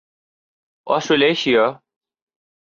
Australasia 0.87 1.65